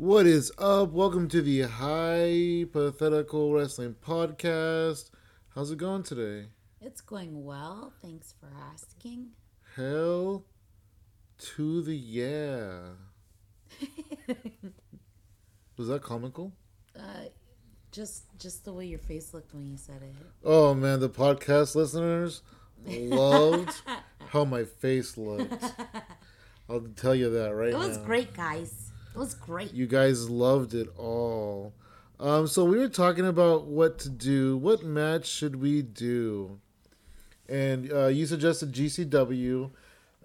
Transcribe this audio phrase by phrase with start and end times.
[0.00, 0.92] What is up?
[0.92, 5.10] Welcome to the Highpothetical Wrestling Podcast.
[5.54, 6.46] How's it going today?
[6.80, 7.92] It's going well.
[8.00, 9.32] Thanks for asking.
[9.76, 10.46] Hell
[11.40, 12.78] to the yeah.
[15.76, 16.54] Was that comical?
[16.98, 17.26] Uh,
[17.92, 20.14] just just the way your face looked when you said it.
[20.42, 22.40] Oh man, the podcast listeners
[22.86, 23.82] loved
[24.30, 25.62] how my face looked.
[26.70, 27.82] I'll tell you that right now.
[27.82, 28.04] It was now.
[28.04, 28.89] great, guys.
[29.14, 29.72] It was great.
[29.74, 31.72] You guys loved it all.
[32.18, 34.56] Um, so we were talking about what to do.
[34.56, 36.60] What match should we do?
[37.48, 39.70] And uh, you suggested GCW,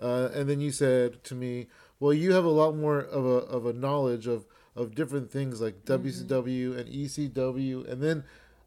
[0.02, 1.68] uh, and then you said to me,
[2.00, 5.62] "Well, you have a lot more of a of a knowledge of of different things
[5.62, 8.24] like WCW and ECW." And then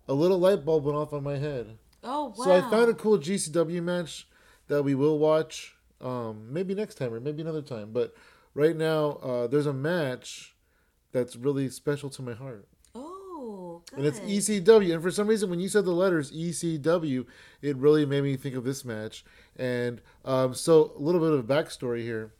[0.08, 1.78] a little light bulb went off on my head.
[2.02, 2.44] oh wow!
[2.44, 4.26] So I found a cool GCW match
[4.66, 5.76] that we will watch.
[6.00, 7.90] Um, maybe next time or maybe another time.
[7.92, 8.14] But
[8.58, 10.56] right now, uh, there's a match
[11.12, 13.98] that's really special to my heart, oh, good.
[13.98, 14.92] and it's ECW.
[14.92, 17.24] And for some reason, when you said the letters ECW,
[17.62, 19.24] it really made me think of this match.
[19.56, 22.32] And um, so, a little bit of backstory here.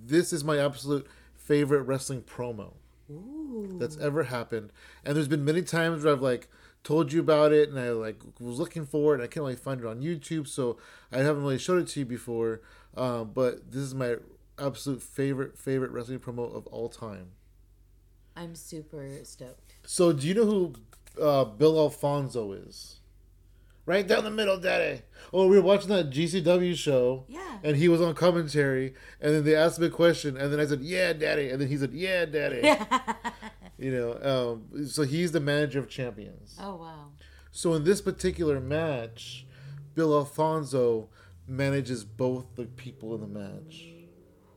[0.00, 2.74] This is my absolute favorite wrestling promo
[3.10, 3.76] Ooh.
[3.78, 4.72] that's ever happened.
[5.04, 6.48] And there's been many times where I've like
[6.84, 9.56] told you about it and I like was looking for it and I can't really
[9.56, 10.78] find it on YouTube, so
[11.12, 12.60] I haven't really showed it to you before.
[12.96, 14.16] Um, but this is my
[14.58, 17.32] absolute favorite favorite wrestling promo of all time.
[18.36, 19.74] I'm super stoked.
[19.84, 20.74] So do you know who
[21.20, 23.00] uh, Bill Alfonso is?
[23.84, 25.00] Right down the middle, Daddy.
[25.32, 27.24] Oh, we were watching that GCW show.
[27.26, 27.58] Yeah.
[27.64, 30.66] And he was on commentary, and then they asked me a question, and then I
[30.66, 32.60] said, "Yeah, Daddy," and then he said, "Yeah, Daddy."
[33.78, 36.56] you know, um, so he's the manager of champions.
[36.60, 37.06] oh wow.
[37.50, 39.46] So in this particular match,
[39.94, 41.08] Bill Alfonso
[41.46, 43.88] manages both the people in the match.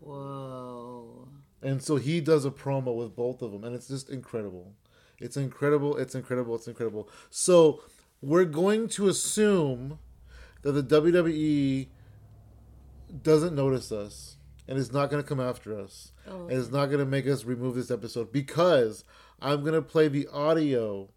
[0.01, 1.27] Whoa.
[1.61, 4.73] And so he does a promo with both of them, and it's just incredible.
[5.19, 5.95] It's incredible.
[5.97, 6.55] It's incredible.
[6.55, 7.07] It's incredible.
[7.29, 7.83] So
[8.21, 9.99] we're going to assume
[10.63, 11.87] that the WWE
[13.23, 16.43] doesn't notice us and is not going to come after us Oh.
[16.47, 19.03] and is not going to make us remove this episode because
[19.41, 21.09] I'm going to play the audio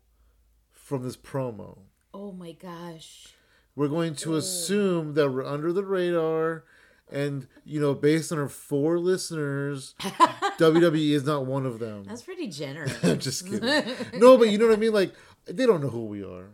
[0.72, 1.78] from this promo.
[2.12, 3.28] Oh my gosh.
[3.76, 6.64] We're going to assume that we're under the radar.
[7.12, 12.04] And, you know, based on our four listeners, WWE is not one of them.
[12.04, 12.96] That's pretty generous.
[13.04, 13.84] I'm just kidding.
[14.18, 14.92] No, but you know what I mean?
[14.92, 15.12] Like,
[15.46, 16.50] they don't know who we are.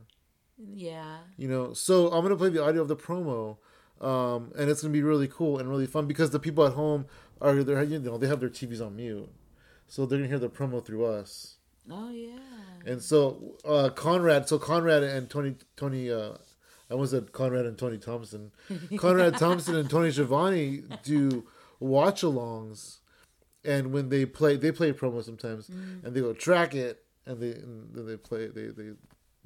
[0.58, 1.18] yeah.
[1.36, 3.58] You know, so I'm gonna play the audio of the promo,
[4.04, 7.06] um, and it's gonna be really cool and really fun because the people at home
[7.40, 9.30] are they're you know they have their TVs on mute,
[9.86, 11.56] so they're gonna hear the promo through us.
[11.90, 12.38] Oh yeah.
[12.84, 16.32] And so uh, Conrad, so Conrad and Tony Tony, uh,
[16.90, 18.50] I almost said Conrad and Tony Thompson,
[18.96, 21.46] Conrad Thompson and Tony Schiavone do
[21.78, 22.98] watch-alongs,
[23.64, 27.52] and when they play, they play promo sometimes, and they go track it, and they
[27.52, 28.90] and then they play they they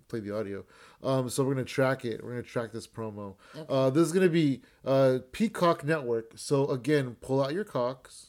[0.08, 0.64] play the audio.
[1.02, 2.22] Um, so we're gonna track it.
[2.24, 3.34] We're gonna track this promo.
[3.68, 6.32] Uh, this is gonna be uh, Peacock Network.
[6.36, 8.28] So again, pull out your cocks.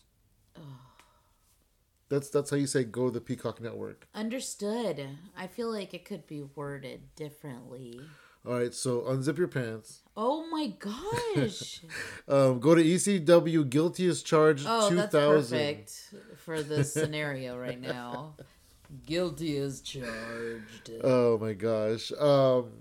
[2.09, 4.07] That's that's how you say go to the Peacock Network.
[4.13, 5.07] Understood.
[5.37, 7.99] I feel like it could be worded differently.
[8.47, 10.01] All right, so unzip your pants.
[10.15, 11.81] Oh my gosh.
[12.27, 15.57] Um, go to ECW Guilty as Charged Oh, 2000.
[15.57, 18.33] that's perfect for this scenario right now.
[19.05, 20.89] Guilty as charged.
[21.03, 22.11] Oh my gosh.
[22.19, 22.71] Um,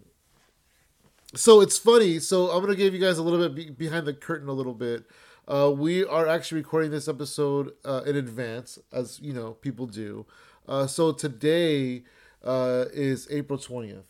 [1.35, 2.19] so it's funny.
[2.21, 4.75] So I'm gonna give you guys a little bit be- behind the curtain a little
[4.75, 5.05] bit.
[5.47, 10.25] Uh, we are actually recording this episode uh, in advance, as you know people do.
[10.67, 12.05] Uh, so today
[12.43, 14.05] uh, is April 20th,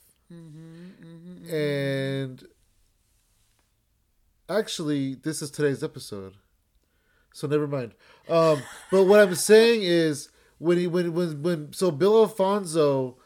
[1.51, 2.45] and
[4.49, 6.35] actually this is today's episode.
[7.33, 7.95] So never mind.
[8.29, 10.29] Um, but what I'm saying is
[10.59, 13.17] when he when when when so Bill Alfonso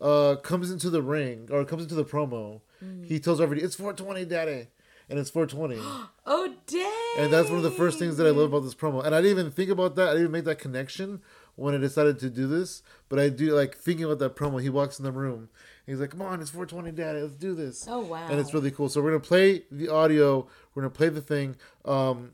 [0.00, 2.60] uh, comes into the ring or comes into the promo,
[3.04, 4.68] he tells everybody it's 420, Daddy,
[5.08, 5.80] and it's 420,
[6.26, 7.24] oh dang!
[7.24, 9.04] and that's one of the first things that I love about this promo.
[9.04, 10.08] And I didn't even think about that.
[10.08, 11.20] I didn't even make that connection
[11.54, 14.60] when I decided to do this, but I do like thinking about that promo.
[14.60, 15.50] He walks in the room.
[15.86, 17.20] He's like, "Come on, it's 420, Daddy.
[17.20, 18.28] Let's do this." Oh wow!
[18.30, 18.88] and it's really cool.
[18.88, 20.46] So we're gonna play the audio.
[20.74, 21.56] We're gonna play the thing.
[21.84, 22.32] Um,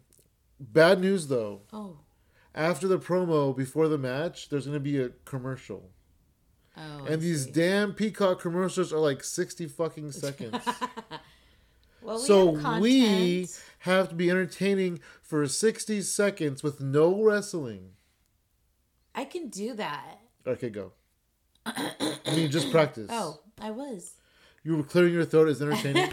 [0.61, 1.63] bad news though.
[1.73, 1.99] oh
[2.55, 5.91] After the promo, before the match, there's gonna be a commercial,
[6.77, 7.05] oh.
[7.07, 7.53] I and these see.
[7.53, 10.63] damn Peacock commercials are like sixty fucking seconds.
[12.03, 13.49] well, we so have we
[13.81, 17.93] have to be entertaining for sixty seconds with no wrestling.
[19.15, 20.19] I can do that.
[20.47, 20.93] Okay, go.
[21.77, 23.09] I mean, just practice.
[23.11, 24.13] Oh, I was.
[24.65, 26.13] you were clearing your throat is entertaining.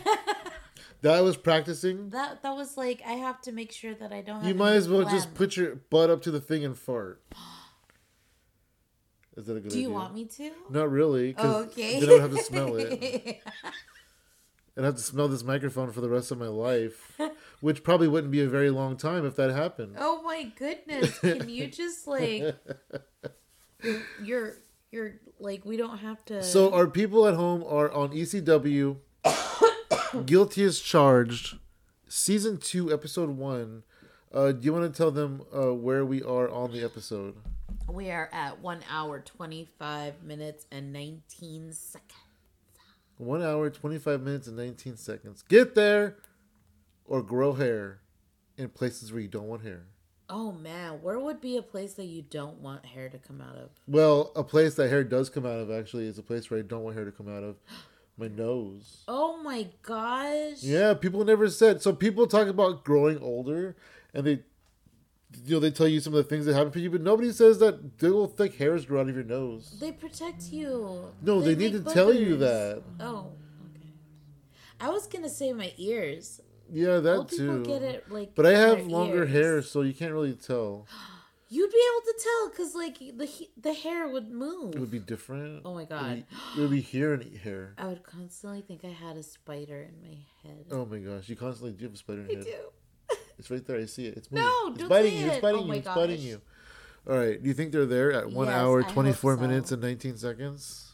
[1.01, 2.09] that I was practicing.
[2.09, 4.37] That that was like I have to make sure that I don't.
[4.41, 6.77] Have You might as well any just put your butt up to the thing and
[6.77, 7.21] fart.
[9.37, 9.71] Is that a good idea?
[9.71, 9.95] Do you idea?
[9.99, 10.51] want me to?
[10.69, 11.99] Not really, because Oh, okay.
[11.99, 13.41] then I would have to smell it.
[14.77, 17.17] I'd have to smell this microphone for the rest of my life,
[17.61, 19.95] which probably wouldn't be a very long time if that happened.
[19.99, 21.17] oh my goodness!
[21.19, 22.55] Can you just like
[24.23, 24.53] you're
[24.95, 26.41] you're like we don't have to.
[26.41, 28.97] So our people at home are on ECW.
[30.25, 31.57] Guilty as charged,
[32.07, 33.83] season two, episode one.
[34.33, 37.35] Uh, do you want to tell them uh, where we are on the episode?
[37.87, 42.13] we are at one hour twenty five minutes and nineteen seconds.
[43.17, 45.43] One hour, twenty five minutes, and nineteen seconds.
[45.47, 46.15] Get there,
[47.05, 47.99] or grow hair
[48.57, 49.83] in places where you don't want hair.
[50.29, 53.55] Oh man, where would be a place that you don't want hair to come out
[53.57, 53.69] of?
[53.87, 56.63] Well, a place that hair does come out of actually is a place where I
[56.63, 57.55] don't want hair to come out of.
[58.17, 59.03] My nose.
[59.09, 60.63] Oh my gosh!
[60.63, 61.81] Yeah, people never said.
[61.81, 63.75] So people talk about growing older,
[64.13, 64.39] and they,
[65.45, 67.33] you know, they tell you some of the things that happen to you, but nobody
[67.33, 69.77] says that little thick hairs grow out of your nose.
[69.81, 71.11] They protect you.
[71.21, 72.83] No, they, need to tell you that.
[73.01, 73.31] Oh,
[73.75, 73.91] okay.
[74.79, 76.39] I was gonna say my ears.
[76.71, 77.65] Yeah, that Old people too.
[77.65, 78.35] get it like.
[78.35, 79.31] But I have longer ears.
[79.31, 80.87] hair, so you can't really tell.
[81.47, 84.73] You'd be able to tell because like the the hair would move.
[84.75, 85.61] It would be different.
[85.63, 86.15] Oh my It would god.
[86.15, 87.75] be, it would be here and hair.
[87.77, 90.65] I would constantly think I had a spider in my head.
[90.71, 92.47] Oh my gosh, you constantly do have a spider in I your head.
[92.47, 93.15] I do.
[93.37, 93.77] It's right there.
[93.77, 94.17] I see it.
[94.17, 94.71] It's No, moving.
[94.73, 95.27] it's don't biting you.
[95.27, 95.73] It's biting Oh you.
[95.73, 96.41] It's biting you.
[97.07, 97.41] All right.
[97.41, 99.41] Do you think they're there at one Yes, hour, twenty four so.
[99.41, 100.84] minutes, and nineteen seconds?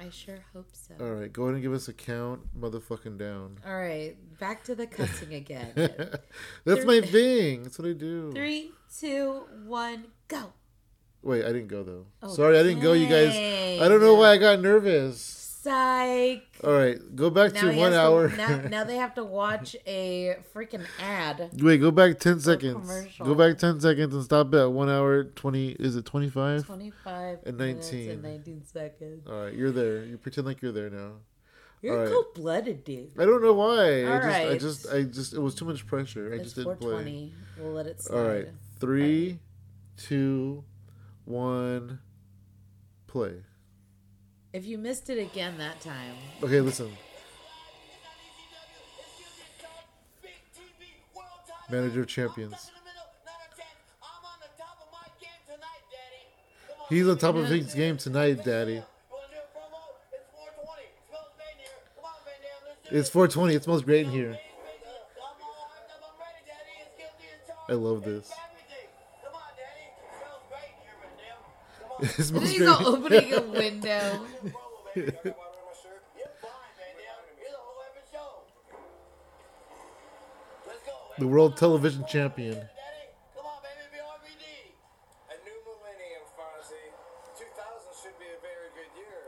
[0.00, 0.94] I sure hope so.
[0.98, 1.30] All right.
[1.30, 3.58] Go ahead and give us a count, motherfucking down.
[3.66, 5.72] All right, back to the cussing again.
[6.64, 7.64] That's my thing.
[7.64, 8.32] That's what I do.
[8.32, 10.54] Three, two, one, go.
[11.22, 12.06] Wait, I didn't go though.
[12.22, 13.34] Oh, Sorry, I didn't go, you guys.
[13.80, 15.39] I don't know why I got nervous.
[15.62, 16.42] Psych.
[16.64, 18.30] All right, go back Now, to one hour.
[18.30, 21.50] To, now, now they have to watch a freaking ad.
[21.58, 22.90] Wait, go back ten seconds.
[23.18, 25.72] Go back ten seconds and stop at one hour twenty.
[25.72, 26.64] Is it twenty five?
[26.64, 28.10] 25 And 19.
[28.10, 29.26] and 19 seconds.
[29.28, 30.04] All right, you're there.
[30.04, 31.12] You pretend like you're there now.
[31.82, 32.08] You're right.
[32.10, 33.10] cold blooded, dude.
[33.18, 34.04] I don't know why.
[34.04, 36.30] I All just, I just, I just, it was too much pressure.
[36.32, 36.90] I It's just didn't play.
[36.90, 37.34] 420.
[37.58, 38.18] We'll let it slide.
[38.18, 38.48] All right,
[38.78, 39.38] three,
[39.98, 40.64] two,
[41.26, 42.00] one,
[43.06, 43.42] play.
[44.52, 46.90] If you missed it again that time, Okay, listen.
[51.70, 52.70] Manager of champions.
[56.88, 58.82] He's on top of his game tonight, Daddy.
[62.90, 63.54] It's 420.
[63.54, 64.36] It smells great in here.
[67.68, 68.32] I love this.
[72.18, 72.68] It smells he's great.
[72.68, 74.20] all opening a window.
[81.18, 82.56] the world television champion.
[83.36, 84.44] Come on, baby, be RVD.
[85.28, 86.88] A new millennium, Fonzie.
[87.36, 89.20] 2000 should be a very good year.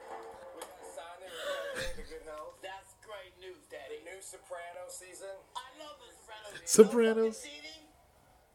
[0.57, 2.57] We got Sonny, we got Randy Good Health.
[2.65, 4.01] That's great news, Daddy.
[4.09, 5.37] new Soprano season.
[5.53, 6.09] I love the
[6.65, 6.65] Sopranos.
[6.65, 7.37] Sopranos.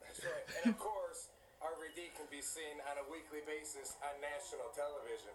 [0.02, 0.46] That's right.
[0.66, 1.30] And of course,
[1.62, 5.30] RVD can be seen on a weekly basis on national television.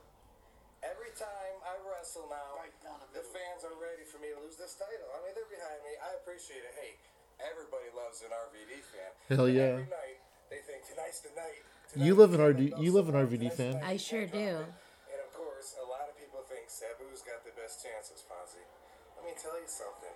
[0.85, 4.59] Every time I wrestle now, Right the the fans are ready for me to lose
[4.59, 5.09] this title.
[5.15, 5.95] I mean, they're behind me.
[6.03, 6.75] I appreciate it.
[6.75, 6.99] Hey,
[7.41, 9.11] everybody loves an RVD fan.
[9.31, 9.79] Hell And yeah.
[9.89, 10.19] Night
[10.51, 11.63] they think tonight's the night.
[11.97, 13.79] You Tonight's love an the RD you love an RVD the fan.
[13.79, 14.37] I sure do.
[14.37, 14.67] it.
[15.07, 18.67] And of course, a lot of people think Sabu's got the best chances, Fonzie.
[19.15, 20.15] Let me tell you something.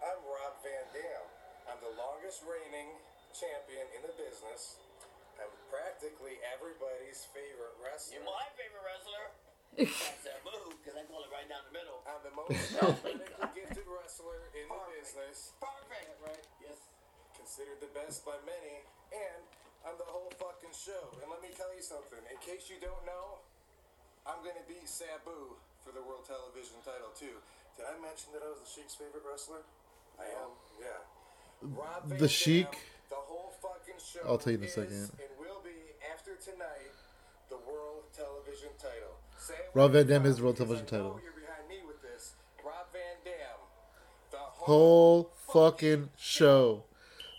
[0.00, 1.24] I'm Rob Van Dam.
[1.68, 2.96] I'm the longest reigning
[3.36, 4.80] champion in the business.
[5.36, 8.16] I'm practically everybody's favorite wrestler.
[8.16, 9.26] You're my favorite wrestler.
[9.84, 12.00] That's Sabu, because I call it right down the middle.
[12.08, 14.96] I'm the most oh athletically gifted wrestler in Perfect.
[14.96, 15.52] the business.
[17.36, 18.80] considered the best by many,
[19.12, 19.44] and
[19.84, 21.20] I'm the whole fucking show.
[21.20, 23.44] And let me tell you something, in case you don't know,
[24.24, 25.52] I'm gonna beat Sabu
[25.84, 27.36] for the world television title too.
[27.78, 29.62] Did I mention that I was the Sheik's favorite wrestler?
[30.18, 30.82] I um, am.
[30.82, 30.98] Yeah.
[31.78, 32.66] Rob Van The Sheik?
[32.66, 32.80] Dam,
[33.10, 34.26] the whole fucking show.
[34.26, 35.14] I'll tell you in a second.
[35.22, 36.90] And will be after tonight
[37.48, 39.22] the world television title.
[39.38, 41.20] Say Rob Van Dam me, is the world television I title.
[41.22, 42.34] You're behind me with this.
[42.66, 43.62] Rob Van Dam.
[44.32, 46.82] The Whole fucking show.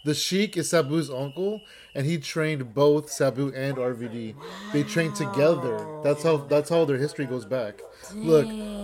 [0.06, 1.60] The Sheik is Sabu's uncle,
[1.94, 4.34] and he trained both Sabu and RVD.
[4.72, 5.86] They trained together.
[6.02, 7.82] That's how that's how their history goes back.
[8.16, 8.79] Look, Dang.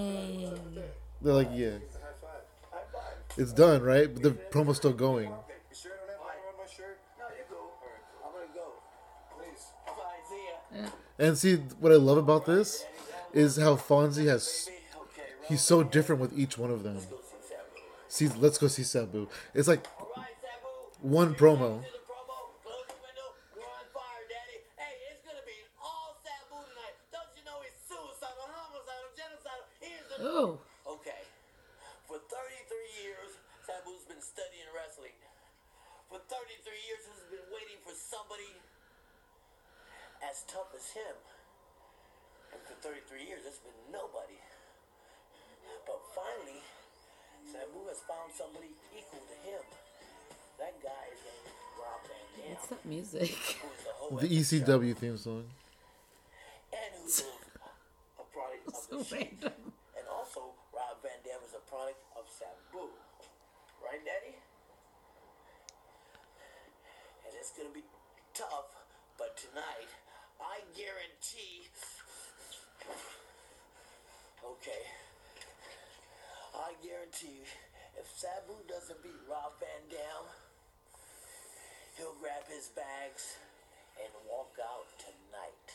[1.25, 1.77] They're like, yeah,
[3.37, 4.13] it's done, right?
[4.13, 5.31] But the promo's still going.
[11.17, 12.85] And see, what I love about this
[13.33, 14.69] is how Fonzie has
[15.47, 16.99] he's so different with each one of them.
[18.07, 19.27] See let's go see Sabu.
[19.53, 19.85] It's like.
[21.01, 21.83] One promo.
[54.45, 55.41] ECW theme song.
[56.69, 57.25] and who's
[58.21, 59.73] a product of So random.
[59.97, 62.93] And also, Rob Van Dam is a product of Sabu.
[63.81, 64.37] Right, Daddy?
[67.25, 67.81] And it's gonna be
[68.37, 68.69] tough,
[69.17, 69.89] but tonight,
[70.37, 71.65] I guarantee.
[74.45, 74.85] Okay.
[76.53, 77.49] I guarantee
[77.97, 80.21] if Sabu doesn't beat Rob Van Dam,
[81.97, 83.41] he'll grab his bags
[84.03, 85.71] and walk out tonight.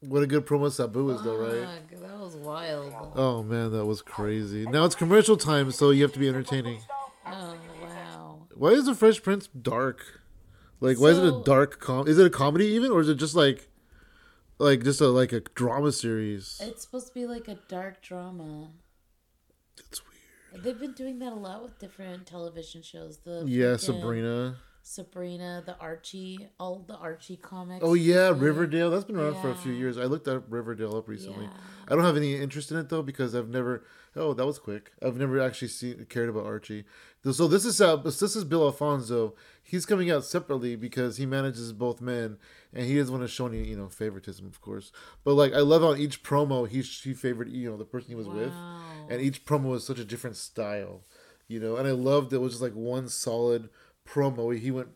[0.00, 1.64] What a good promo Sabu is, though, right?
[1.64, 2.92] Fuck, that was wild.
[3.16, 4.66] Oh man, that was crazy.
[4.66, 6.80] Now it's commercial time, so you have to be entertaining.
[7.26, 8.46] Oh wow.
[8.54, 10.20] Why is the Fresh Prince dark?
[10.80, 12.06] Like, why is it a dark com?
[12.06, 13.68] Is it a comedy even, or is it just like,
[14.58, 16.60] like just a like a drama series?
[16.62, 18.68] It's supposed to be like a dark drama.
[19.78, 20.64] It's weird.
[20.64, 23.18] They've been doing that a lot with different television shows.
[23.24, 24.56] The Yeah, freaking Sabrina.
[24.86, 27.82] Sabrina, the Archie, all the Archie comics.
[27.82, 28.90] Oh yeah, Riverdale.
[28.90, 29.96] That's been around for a few years.
[29.96, 31.46] I looked up Riverdale up recently.
[31.46, 31.52] Yeah.
[31.88, 33.82] I don't have any interest in it though because I've never.
[34.14, 34.92] Oh, that was quick.
[35.02, 36.84] I've never actually seen cared about Archie.
[37.32, 39.34] So this is uh, this is Bill Alfonso.
[39.62, 42.36] He's coming out separately because he manages both men,
[42.74, 44.92] and he doesn't want to show any you know favoritism, of course.
[45.24, 48.16] But like I love on each promo he he favored you know the person he
[48.16, 48.52] was with,
[49.08, 51.04] and each promo was such a different style,
[51.48, 51.76] you know.
[51.76, 53.70] And I loved it was just like one solid
[54.06, 54.56] promo.
[54.56, 54.88] He went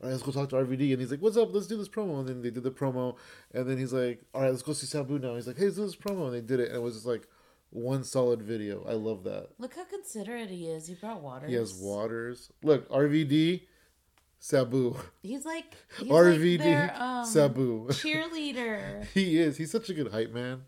[0.00, 0.92] all right, let's go talk to RVD.
[0.92, 1.52] And he's like, what's up?
[1.52, 2.20] Let's do this promo.
[2.20, 3.16] And then they did the promo.
[3.52, 5.34] And then he's like, all right, let's go see Sabu now.
[5.34, 6.26] He's like, hey, let's do this promo.
[6.26, 6.68] And they did it.
[6.68, 7.26] And it was just like
[7.70, 8.84] one solid video.
[8.88, 9.48] I love that.
[9.58, 10.86] Look how considerate he is.
[10.86, 11.48] He brought water.
[11.48, 12.52] He has waters.
[12.62, 13.62] Look, RVD,
[14.38, 14.96] Sabu.
[15.22, 17.88] He's like he's RVD, like their, um, Sabu.
[17.88, 19.04] cheerleader.
[19.14, 19.56] he is.
[19.56, 20.62] He's such a good hype man.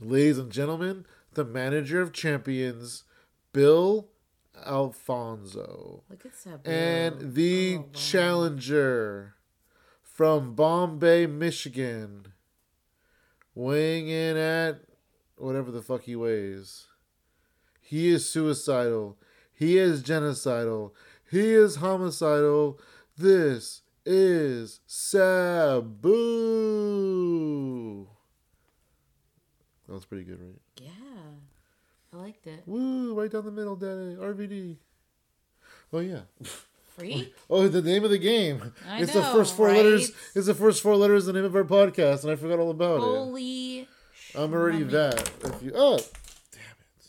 [0.00, 3.04] Ladies and gentlemen, the manager of champions,
[3.52, 4.08] Bill
[4.64, 6.02] Alfonso.
[6.10, 6.68] Look at Sabu.
[6.70, 7.86] and oh, the Oh, wow.
[7.92, 9.34] challenger
[10.02, 12.32] from Bombay, Michigan,
[13.54, 14.82] weighing in at
[15.36, 16.86] whatever the fuck he weighs.
[17.80, 19.18] He is suicidal.
[19.52, 20.92] He is genocidal.
[21.30, 22.78] He is homicidal.
[23.16, 24.80] This is
[26.32, 28.06] Sabu.
[29.86, 30.60] That was pretty good, right?
[30.80, 31.11] Yeah,
[32.12, 32.62] I liked it.
[32.66, 33.14] Woo!
[33.14, 34.16] Right down the middle, daddy.
[34.16, 34.76] RVD.
[35.92, 36.20] Oh yeah.
[36.96, 37.34] Freak.
[37.48, 38.74] Oh, the name of the game.
[38.86, 39.76] I it's the first four right?
[39.78, 40.12] letters.
[40.34, 42.70] It's the first four letters of the name of our podcast, and I forgot all
[42.70, 43.00] about it.
[43.00, 43.88] Holy.
[44.34, 45.30] I'm already that.
[45.42, 45.96] If you, oh,
[46.52, 47.06] damn it.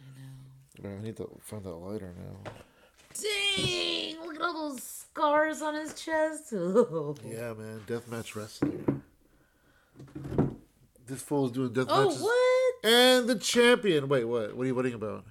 [0.00, 0.88] I know.
[0.90, 2.50] Man, I need to find that lighter now.
[3.14, 4.16] Dang!
[4.26, 6.52] Look at all those scars on his chest.
[6.54, 9.02] oh, Yeah, man, deathmatch wrestling.
[11.06, 12.22] This fool is doing death Oh, matches.
[12.22, 12.41] what?
[12.82, 14.08] And the champion.
[14.08, 14.56] Wait, what?
[14.56, 15.24] What are you waiting about?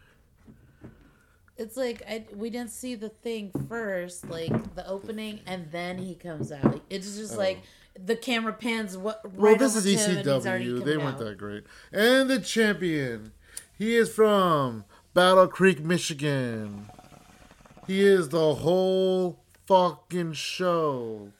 [1.57, 6.15] It's like I, we didn't see the thing first, like the opening, and then he
[6.15, 6.81] comes out.
[6.89, 8.01] It's just like oh.
[8.03, 9.41] the camera pans what right Oh.
[9.41, 10.85] Well, this is to him and he's already ECW.
[10.85, 11.19] They weren't out.
[11.19, 11.63] that great.
[11.91, 13.33] And the champion.
[13.77, 16.87] He is from Battle Creek, Michigan.
[17.87, 21.31] He is the whole fucking show.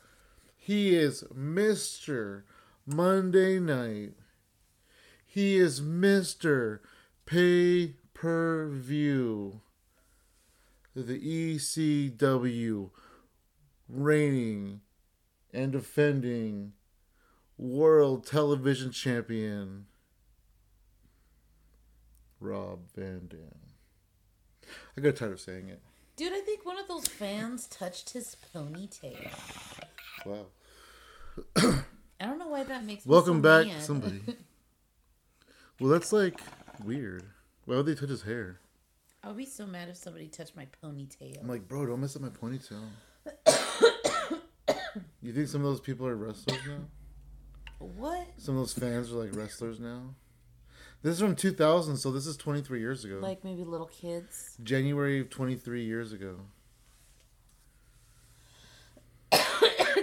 [0.58, 2.44] He is Mr.
[2.86, 4.14] Monday Night.
[5.34, 6.80] He is Mr.
[7.26, 9.62] Pay per view.
[10.94, 11.18] The
[11.56, 12.90] ECW
[13.88, 14.82] reigning
[15.54, 16.74] and defending
[17.58, 19.86] world television champion
[22.42, 23.40] Rob Van Dam.
[24.98, 25.82] I got tired of saying it.
[26.18, 29.32] Dude, I think one of those fans touched his ponytail.
[30.26, 30.48] Wow.
[31.56, 33.82] I don't know why that makes me Welcome so back, mad.
[33.82, 34.22] somebody.
[35.82, 36.40] well, that's like
[36.84, 37.24] weird.
[37.66, 38.60] Why would they touch his hair?
[39.24, 41.42] I'll be so mad if somebody touched my ponytail.
[41.42, 42.82] I'm like, bro, don't mess up my ponytail.
[45.22, 46.80] you think some of those people are wrestlers now?
[47.80, 48.28] what?
[48.38, 50.16] Some of those fans are like wrestlers now?
[51.04, 53.20] This is from 2000, so this is 23 years ago.
[53.22, 54.56] Like maybe little kids?
[54.64, 56.38] January of 23 years ago.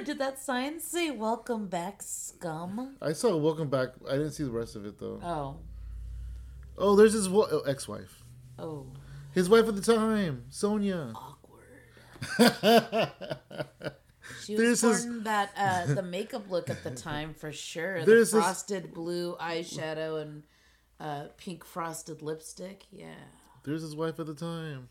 [0.05, 2.97] Did that sign say "Welcome back, scum"?
[3.03, 3.91] I saw Welcome Back.
[4.09, 5.21] I didn't see the rest of it though.
[5.23, 5.57] Oh,
[6.79, 8.23] Oh, there's his wo- oh, ex-wife.
[8.59, 8.87] oh,
[9.35, 11.13] His wife at the time, Sonia.
[11.15, 11.65] awkward.
[14.45, 18.01] She was There's sporting that uh, the makeup look at the time for sure.
[18.01, 20.43] The There's this- frosted blue eyeshadow and
[21.01, 22.85] uh, pink frosted lipstick.
[22.91, 23.15] Yeah,
[23.65, 24.89] There's his wife at the time.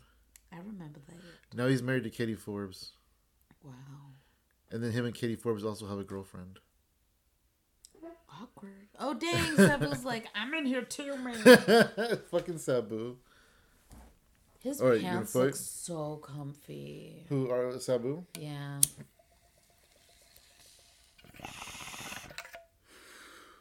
[0.52, 1.56] I remember that.
[1.56, 2.92] Now he's married to Katie Forbes.
[3.62, 3.72] Wow,
[4.72, 6.58] And then him and Katie Forbes also have a girlfriend.
[8.40, 8.88] Awkward.
[8.98, 12.18] Oh dang, Sabu's like, I'm in here too, man.
[12.30, 13.16] Fucking Sabu.
[14.60, 17.24] His All right, pants look so comfy.
[17.28, 18.24] Who are Sabu?
[18.38, 18.80] Yeah.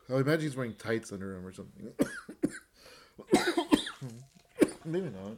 [0.10, 1.92] Oh, I imagine he's wearing tights under him or something.
[4.86, 5.38] Maybe not.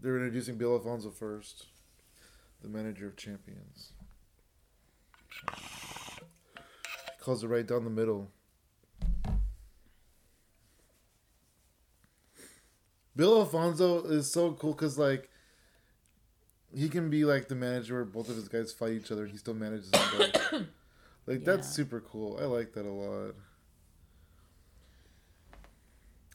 [0.00, 1.66] They're introducing Bill Alfonso first,
[2.62, 3.92] the manager of champions.
[7.20, 8.30] Calls it right down the middle.
[13.14, 15.28] Bill Alfonso is so cool because like
[16.74, 19.32] he can be like the manager where both of his guys fight each other and
[19.32, 20.52] he still manages them both.
[21.26, 22.38] like that's super cool.
[22.40, 23.34] I like that a lot.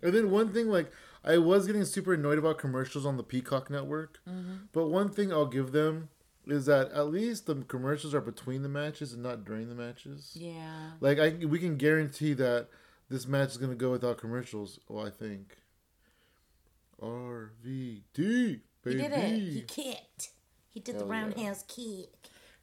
[0.02, 0.92] And then one thing like
[1.24, 4.20] I was getting super annoyed about commercials on the Peacock network.
[4.30, 4.66] Mm-hmm.
[4.74, 6.10] But one thing I'll give them
[6.48, 10.32] is that at least the commercials are between the matches and not during the matches.
[10.36, 10.92] Yeah.
[11.00, 12.68] Like I we can guarantee that
[13.10, 14.80] this match is gonna go without commercials.
[14.88, 15.58] Well, I think.
[17.02, 19.40] RVD He did it.
[19.40, 20.30] He kicked.
[20.70, 22.10] He did the Hell roundhouse kick.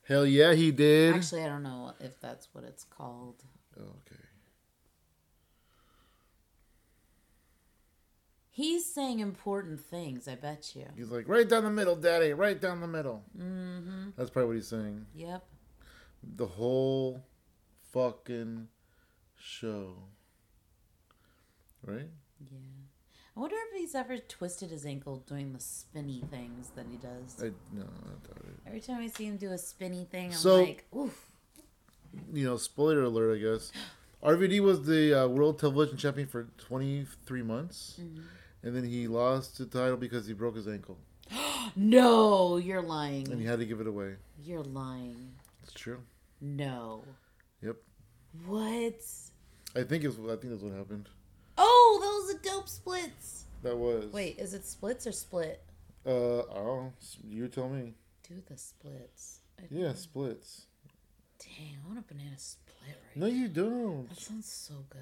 [0.06, 1.14] Hell yeah, he did.
[1.14, 3.42] Actually, I don't know if that's what it's called.
[3.78, 4.24] Oh, okay.
[8.52, 10.86] He's saying important things, I bet you.
[10.96, 12.32] He's like right down the middle, daddy.
[12.32, 13.22] Right down the middle.
[13.38, 14.10] Mm-hmm.
[14.16, 15.06] That's probably what he's saying.
[15.14, 15.44] Yep.
[16.36, 17.24] The whole
[17.92, 18.68] fucking
[19.38, 19.94] show.
[21.86, 22.08] Right?
[22.50, 22.58] Yeah.
[23.36, 27.36] I wonder if he's ever twisted his ankle doing the spinny things that he does.
[27.40, 28.54] I no, I doubt it.
[28.66, 31.30] Every time I see him do a spinny thing, I'm So- like, oof.
[32.32, 33.72] you know, spoiler alert, I guess.
[34.22, 38.20] RVD was the uh, world television champion for 23 months, Mm-hmm.
[38.62, 40.98] And then he lost the title because he broke his ankle,
[41.76, 43.30] No, you're lying.
[43.30, 44.14] and he had to give it away.
[44.42, 45.32] You're lying.
[45.62, 46.00] It's true.
[46.40, 47.04] No.
[47.62, 47.76] Yep.
[48.46, 48.94] What?
[49.76, 50.16] I think it's.
[50.16, 51.08] I think that's what happened.
[51.58, 53.44] Oh, those are dope splits.
[53.62, 54.06] That was.
[54.12, 55.62] Wait, is it splits or split?
[56.06, 56.92] Uh, I don't know.
[57.28, 57.94] You tell me.
[58.26, 59.40] Do the splits.
[59.58, 60.62] I- Yeah, splits.
[61.38, 63.26] Dang, I want a banana split right now.
[63.26, 64.08] No, you don't.
[64.08, 65.00] That sounds so good.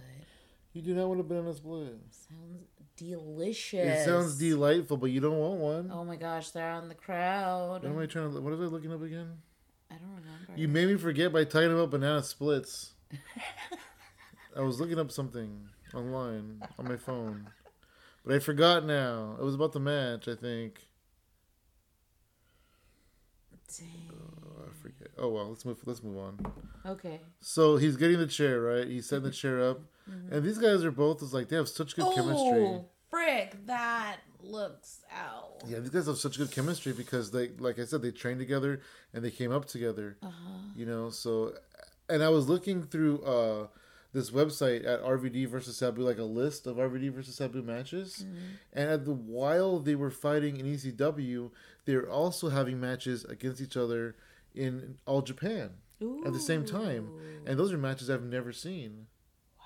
[0.78, 1.98] You do not want a banana split.
[2.12, 4.00] Sounds delicious.
[4.00, 5.90] It sounds delightful, but you don't want one.
[5.92, 7.82] Oh my gosh, they're on the crowd.
[7.82, 8.40] What am I trying to?
[8.40, 9.38] What was I looking up again?
[9.90, 10.52] I don't remember.
[10.54, 12.92] You made me forget by talking about banana splits.
[14.56, 17.48] I was looking up something online on my phone,
[18.24, 19.34] but I forgot now.
[19.36, 20.78] It was about the match, I think.
[24.12, 25.08] Oh, I forget.
[25.18, 25.78] Oh well, let's move.
[25.84, 26.38] Let's move on.
[26.86, 27.20] Okay.
[27.40, 28.86] So he's getting the chair right.
[28.86, 29.80] He's setting the chair up,
[30.30, 32.62] and these guys are both is like they have such good chemistry.
[32.64, 35.62] Oh, frick, that looks out.
[35.66, 38.80] Yeah, these guys have such good chemistry because they, like I said, they trained together
[39.12, 40.16] and they came up together.
[40.22, 40.58] Uh-huh.
[40.76, 41.52] You know, so
[42.08, 43.66] and I was looking through uh
[44.14, 48.38] this website at RVD versus Sabu, like a list of RVD versus Sabu matches, Mm-hmm.
[48.72, 51.50] and at the while they were fighting in ECW,
[51.88, 54.14] they were also having matches against each other
[54.54, 55.70] in All Japan
[56.26, 57.08] at the same time,
[57.46, 59.06] and those are matches I've never seen.
[59.58, 59.64] Wow.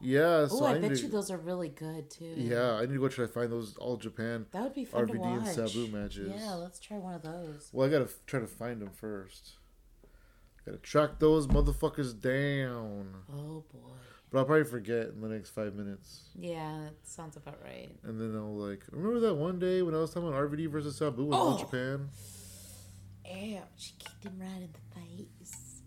[0.00, 2.34] Yeah, so Oh, I need bet to, you those are really good too.
[2.36, 4.46] Yeah, I need to go try to find those All Japan.
[4.50, 5.46] That would be fun to RVD and.
[5.46, 6.32] Sabu matches.
[6.36, 7.70] Yeah, let's try one of those.
[7.72, 9.52] Well, I gotta f- try to find them first.
[10.66, 13.14] Gotta track those motherfuckers down.
[13.32, 13.90] Oh boy.
[14.34, 16.24] But I'll probably forget in the next five minutes.
[16.34, 17.94] Yeah, that sounds about right.
[18.02, 20.96] And then I'll like remember that one day when I was talking about RVD versus
[20.96, 21.56] Sabu in Oh.
[21.56, 22.08] Japan.
[23.24, 25.82] Ew, she kicked him right in the face.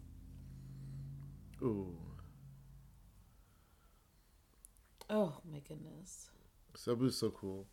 [1.62, 1.94] Ooh,
[5.10, 6.30] Oh my goodness.
[6.76, 7.66] Sabu's so cool.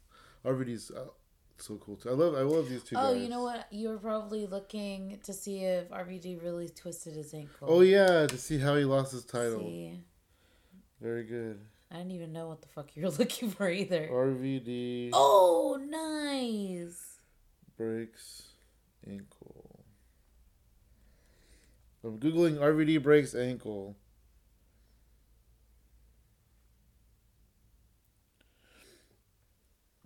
[0.44, 1.04] RVD's uh,
[1.58, 2.08] so cool too.
[2.10, 2.96] I love I love these two.
[2.96, 3.22] Oh, guys.
[3.22, 3.66] you know what?
[3.70, 7.68] You were probably looking to see if RVD really twisted his ankle.
[7.70, 9.60] Oh yeah, to see how he lost his title.
[9.60, 10.00] See,
[11.04, 11.60] Very good.
[11.92, 14.08] I didn't even know what the fuck you were looking for either.
[14.10, 17.18] RVD Oh, nice.
[17.76, 18.44] breaks
[19.06, 19.84] ankle.
[22.02, 23.96] I'm googling RVD breaks ankle.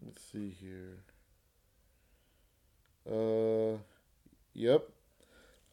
[0.05, 0.99] Let's see here.
[3.11, 3.79] Uh,
[4.55, 4.89] yep.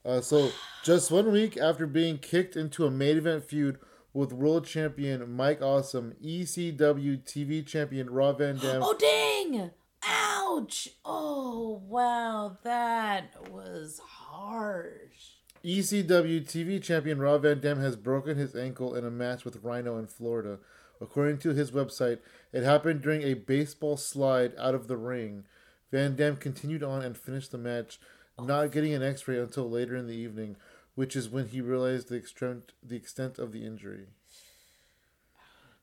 [0.06, 0.52] Uh, so
[0.84, 3.80] just one week after being kicked into a main event feud
[4.16, 8.82] with world champion Mike Awesome, ECW TV champion Rob Van Dam.
[8.82, 9.72] Oh, dang!
[10.08, 10.88] Ouch!
[11.04, 12.58] Oh, wow.
[12.64, 15.34] That was harsh.
[15.66, 19.98] ECW TV champion Rob Van Dam has broken his ankle in a match with Rhino
[19.98, 20.60] in Florida.
[21.02, 22.20] According to his website,
[22.54, 25.44] it happened during a baseball slide out of the ring.
[25.92, 28.00] Van Dam continued on and finished the match,
[28.40, 30.56] not getting an X-ray until later in the evening,
[30.96, 34.08] which is when he realized the extent the extent of the injury.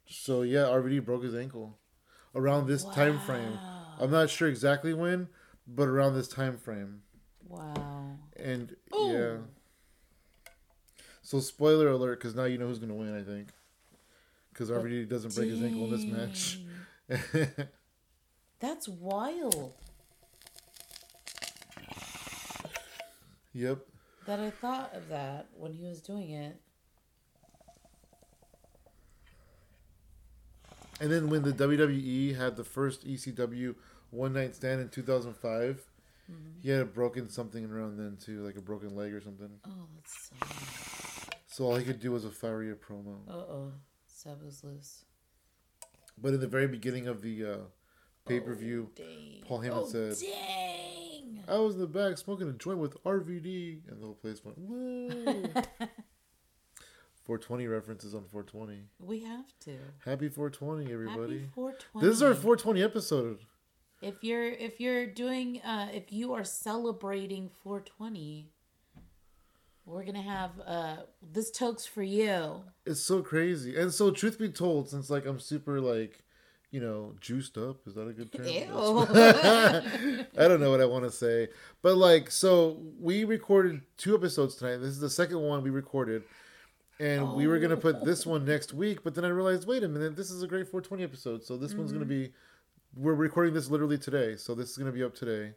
[0.07, 1.79] So yeah, RVD broke his ankle
[2.35, 3.59] around this time frame.
[4.01, 5.29] I'm not sure exactly when,
[5.67, 7.03] but around this time frame.
[7.47, 8.17] Wow.
[8.37, 9.13] And Ooh.
[9.13, 9.37] yeah.
[11.23, 13.17] So spoiler alert, because now you know who's gonna win.
[13.19, 13.49] I think,
[14.53, 16.59] because RVD doesn't break his ankle in this match.
[18.61, 19.73] That's wild.
[23.53, 23.79] yep.
[24.27, 26.61] That I thought of that when he was doing it.
[31.01, 33.75] And then when the WWE had the first ECW
[34.11, 35.85] one night stand in 2005,
[36.63, 39.51] he had a broken something around then too, like a broken leg or something.
[39.67, 41.33] Oh, that's so.
[41.49, 43.17] So all he could do was a Faria promo.
[43.29, 43.73] Uh oh.
[44.09, 45.05] Sabu's loose.
[46.17, 47.57] But in the very beginning of the uh,
[48.27, 49.43] pay per view, Dang.
[49.47, 51.02] Paul Heyman oh, said, Dang.
[51.49, 54.59] I was in the back smoking a joint with RVD, and the whole place went,
[54.59, 55.63] whoa.
[57.25, 58.83] 420 references on 420.
[58.99, 59.79] We have to.
[60.05, 61.39] Happy 420, everybody.
[61.39, 62.07] Happy 420.
[62.07, 63.39] This is our 420 episode.
[64.01, 68.51] If you're if you're doing uh if you are celebrating 420,
[69.87, 70.97] we're gonna have uh
[71.33, 72.63] this toke's for you.
[72.85, 73.77] It's so crazy.
[73.79, 76.25] And so, truth be told, since like I'm super like,
[76.73, 78.47] you know, juiced up, is that a good term?
[78.47, 78.67] Ew.
[80.39, 81.49] I don't know what I want to say.
[81.83, 84.79] But like, so we recorded two episodes tonight.
[84.79, 86.23] This is the second one we recorded.
[86.99, 89.05] And we were going to put this one next week.
[89.05, 91.45] But then I realized, wait a minute, this is a great 420 episode.
[91.45, 92.33] So this one's going to be,
[92.97, 94.37] we're recording this literally today.
[94.37, 95.53] So this is going to be up today.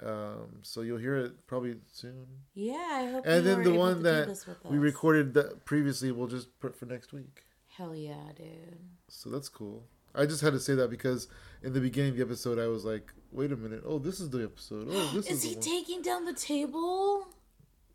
[0.00, 2.26] Um, so you'll hear it probably soon.
[2.54, 3.26] yeah, I hope.
[3.26, 7.42] And then the one that we recorded that previously, we'll just put for next week.
[7.78, 8.76] Hell yeah, dude.
[9.06, 9.84] So that's cool.
[10.12, 11.28] I just had to say that because
[11.62, 13.82] in the beginning of the episode, I was like, wait a minute.
[13.86, 14.88] Oh, this is the episode.
[14.90, 17.28] Oh, this is, Is he taking down the table?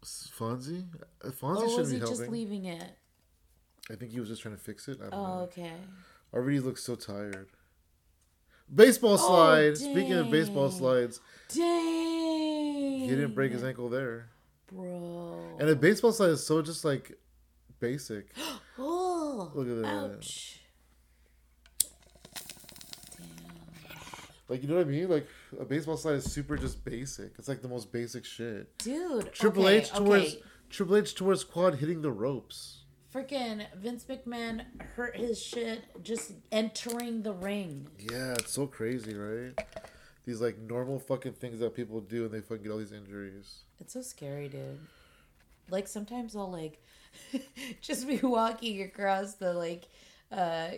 [0.05, 0.85] Fonzie?
[1.23, 2.17] Uh, Fonzie Or should was be he helping.
[2.17, 2.91] just leaving it?
[3.91, 4.99] I think he was just trying to fix it.
[5.01, 5.39] I don't Oh, know.
[5.43, 5.73] okay.
[6.33, 7.49] Already looks so tired.
[8.73, 9.71] Baseball slide.
[9.71, 11.19] Oh, Speaking of baseball slides,
[11.53, 12.99] Dang.
[13.01, 14.29] he didn't break his ankle there.
[14.67, 15.57] Bro.
[15.59, 17.17] And a baseball slide is so just like
[17.81, 18.31] basic.
[18.79, 19.02] oh,
[19.35, 19.87] Oh, Look at that.
[19.87, 20.59] ouch.
[23.17, 23.27] Damn.
[24.47, 25.09] Like you know what I mean?
[25.09, 25.27] Like
[25.59, 27.31] a baseball slide is super just basic.
[27.39, 28.77] It's like the most basic shit.
[28.77, 29.33] Dude.
[29.33, 30.43] Triple okay, H towards okay.
[30.69, 32.81] Triple H towards quad hitting the ropes.
[33.13, 34.65] Freaking Vince McMahon
[34.95, 37.87] hurt his shit just entering the ring.
[37.99, 39.53] Yeah, it's so crazy, right?
[40.25, 43.61] These like normal fucking things that people do and they fucking get all these injuries.
[43.79, 44.79] It's so scary, dude.
[45.69, 46.81] Like sometimes I'll like
[47.81, 49.85] just be walking across the like
[50.31, 50.69] uh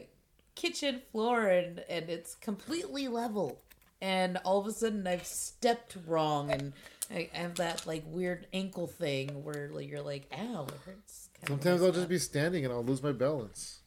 [0.56, 3.62] kitchen floor and and it's completely level.
[4.02, 6.74] And all of a sudden I've stepped wrong and
[7.12, 11.30] I have that like weird ankle thing where like, you're like, ow, it hurts.
[11.48, 13.80] Sometimes I'll just be standing and I'll lose my balance.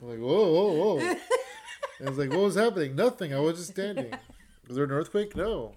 [0.00, 0.98] I'm like, whoa, whoa, whoa.
[1.98, 2.94] and was like, what was happening?
[2.94, 3.34] Nothing.
[3.34, 4.12] I was just standing.
[4.66, 5.36] Was there an earthquake?
[5.36, 5.74] No.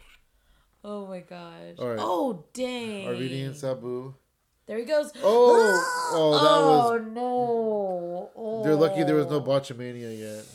[0.90, 1.76] Oh my gosh.
[1.80, 2.00] All right.
[2.00, 3.08] Oh dang.
[3.08, 4.14] RVD and Sabu.
[4.68, 5.12] There he goes.
[5.22, 7.02] Oh, oh, that oh was.
[7.14, 8.32] no.
[8.38, 8.64] Oh.
[8.64, 10.46] They're lucky there was no botchamania yet.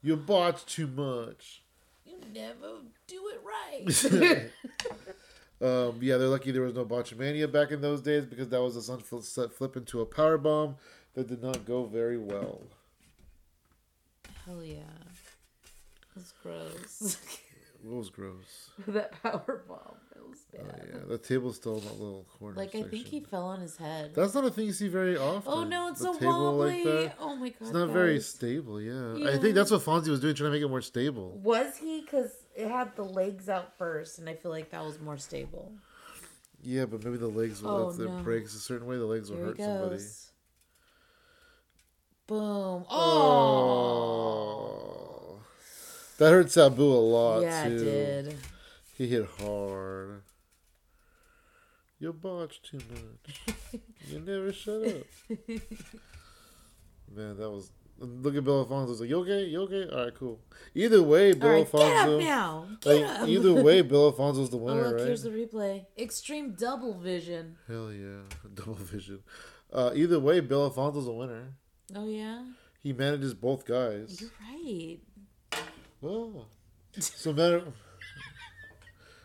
[0.00, 1.62] You botched too much.
[2.06, 4.50] You never do it right.
[5.62, 8.76] Um, yeah, they're lucky there was no Botchamania back in those days because that was
[8.76, 10.76] a sun fl- set flip into a power bomb
[11.12, 12.62] that did not go very well.
[14.46, 14.80] Hell yeah.
[16.16, 17.18] That's gross.
[17.82, 18.70] It was gross.
[18.88, 19.96] that power bomb.
[20.14, 20.88] It was Oh, bad.
[20.92, 22.56] yeah, the table's still in that little corner.
[22.56, 23.10] Like I think section.
[23.10, 24.12] he fell on his head.
[24.14, 25.50] That's not a thing you see very often.
[25.52, 27.10] oh no, it's The so table wobbly.
[27.18, 27.56] Oh my god.
[27.60, 28.80] It's not very stable.
[28.80, 29.30] Yeah.
[29.30, 31.40] I think that's what Fonzie was doing, trying to make it more stable.
[31.42, 32.02] Was he?
[32.02, 35.72] Because it had the legs out first, and I feel like that was more stable.
[36.62, 39.30] Yeah, but maybe the legs will, Oh, if it breaks a certain way, the legs
[39.30, 40.02] will Here hurt somebody.
[42.26, 42.84] Boom.
[42.88, 42.90] Oh.
[42.90, 44.79] Oh.
[46.20, 47.74] That hurt Sabu a lot yeah, too.
[47.76, 48.36] it did.
[48.96, 50.20] He hit hard.
[51.98, 53.56] You botched too much.
[54.06, 55.06] you never shut up.
[57.14, 57.72] Man, that was.
[57.98, 58.94] Look at Bill Alfonso.
[59.00, 59.44] Like, you okay?
[59.44, 59.86] You okay?
[59.90, 60.40] All right, cool.
[60.74, 62.14] Either way, Bill All right, get Alfonso.
[62.16, 62.66] up now.
[62.82, 63.28] Get Like, up.
[63.28, 65.06] either way, Bill Alfonso's the Oh, winner, look, right?
[65.06, 65.84] here's the replay.
[65.98, 67.56] Extreme double vision.
[67.68, 68.20] Hell yeah,
[68.54, 69.20] double vision.
[69.72, 71.54] Uh, either way, Bill Alfonso's a winner.
[71.94, 72.44] Oh yeah,
[72.82, 74.18] He manages both guys.
[74.20, 74.98] you're right.
[76.02, 76.46] Oh.
[76.98, 77.62] So matter.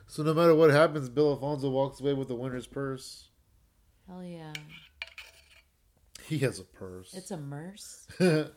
[0.08, 3.30] So no matter what happens, Bill Alfonso walks away with the winner's purse.
[4.08, 4.54] Hell yeah.
[6.28, 7.14] He has a purse.
[7.14, 8.08] It's a merce.
[8.20, 8.52] oh,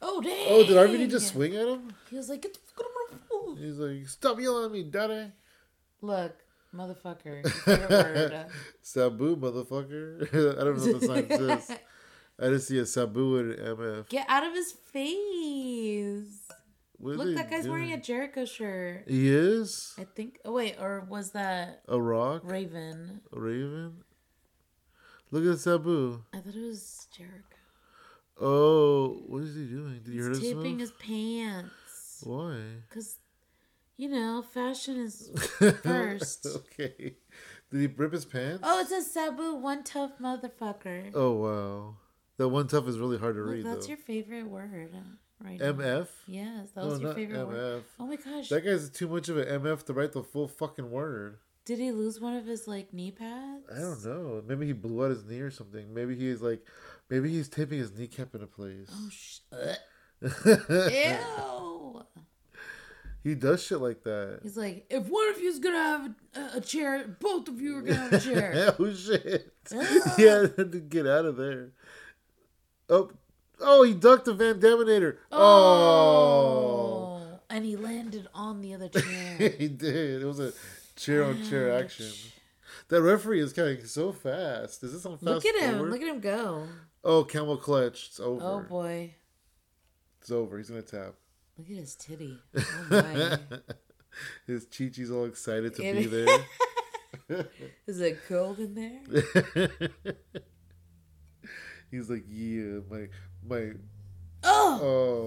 [0.00, 1.92] Oh did RVD just swing at him?
[2.10, 4.72] He was like, Get the fuck out of my phone." He's like, "Stop yelling at
[4.72, 5.32] me, daddy."
[6.00, 6.36] Look,
[6.74, 7.42] motherfucker.
[7.42, 8.46] your favorite word.
[8.82, 10.28] Sabu, motherfucker.
[10.58, 11.78] I don't know what the sign says.
[12.40, 14.08] I just see a Sabu and MF.
[14.08, 16.40] Get out of his face.
[16.98, 18.00] What Look, that guy's wearing a?
[18.00, 19.04] Jericho shirt.
[19.08, 20.38] He is I think.
[20.44, 23.20] Oh wait, or was that a rock, Raven?
[23.32, 24.04] a raven.
[25.30, 26.22] Look at Sabu.
[26.32, 27.42] I thought it was Jericho.
[28.40, 30.00] Oh, what is he doing?
[30.04, 30.52] Did you hear He's this?
[30.52, 32.20] taping his pants.
[32.24, 32.56] Why?
[32.90, 33.18] Cause,
[33.96, 35.30] you know, fashion is
[35.82, 36.46] first.
[36.46, 37.14] okay.
[37.70, 38.60] Did he rip his pants?
[38.62, 41.10] Oh, it says Sabu, one tough motherfucker.
[41.14, 41.96] Oh wow.
[42.36, 43.90] That one tough is really hard to Look, read that's though.
[43.90, 44.98] your favorite word, uh,
[45.44, 45.60] right?
[45.60, 45.72] now.
[45.72, 46.08] MF.
[46.26, 47.56] Yes, that No, was your not favorite word.
[47.56, 47.82] MF.
[48.00, 48.48] Oh my gosh!
[48.48, 51.38] That guy's too much of an MF to write the full fucking word.
[51.64, 53.64] Did he lose one of his like knee pads?
[53.74, 54.42] I don't know.
[54.46, 55.94] Maybe he blew out his knee or something.
[55.94, 56.60] Maybe he's like,
[57.08, 58.90] maybe he's taping his kneecap into place.
[58.92, 59.38] Oh sh!
[60.44, 62.02] Ew!
[63.22, 64.40] he does shit like that.
[64.42, 67.82] He's like, if one of you's gonna have a, a chair, both of you are
[67.82, 68.74] gonna have a chair.
[68.78, 69.52] oh shit!
[70.18, 71.70] yeah, to get out of there.
[72.88, 73.10] Oh,
[73.60, 75.16] oh, he ducked the Van Daminator.
[75.32, 79.48] Oh, oh, and he landed on the other chair.
[79.58, 80.22] he did.
[80.22, 80.52] It was a
[80.96, 82.06] chair on chair action.
[82.88, 84.82] That referee is coming so fast.
[84.82, 85.74] Is this on fast Look at him!
[85.76, 85.90] forward?
[85.92, 86.68] Look at him go!
[87.02, 88.08] Oh, camel clutch.
[88.08, 88.44] It's over.
[88.44, 89.14] Oh boy!
[90.20, 90.58] It's over.
[90.58, 91.14] He's gonna tap.
[91.56, 92.38] Look at his titty.
[92.58, 93.38] Oh my!
[94.46, 96.06] His Chi-Chi's all excited to It- be
[97.28, 97.46] there.
[97.86, 99.00] Is it cold in there?
[101.94, 103.08] He's like, yeah, my
[103.46, 103.72] my.
[104.42, 104.80] Oh!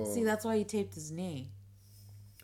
[0.06, 1.50] Oh, See, that's why he taped his knee.